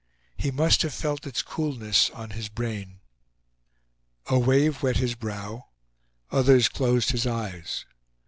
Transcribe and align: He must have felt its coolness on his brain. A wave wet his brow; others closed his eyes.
He 0.35 0.49
must 0.49 0.81
have 0.81 0.95
felt 0.95 1.27
its 1.27 1.43
coolness 1.43 2.09
on 2.09 2.31
his 2.31 2.49
brain. 2.49 3.01
A 4.25 4.39
wave 4.39 4.81
wet 4.81 4.97
his 4.97 5.13
brow; 5.13 5.67
others 6.31 6.67
closed 6.69 7.11
his 7.11 7.27
eyes. 7.27 7.85